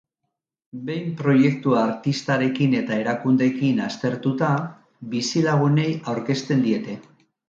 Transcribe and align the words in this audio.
Behin 0.85 1.09
proiektua 1.17 1.83
artistarekin 1.89 2.73
eta 2.79 2.97
erakundeekin 3.03 3.81
aztertuta, 3.89 4.49
bizilagunei 5.13 5.87
aurkezten 6.15 6.65
diete. 6.69 6.97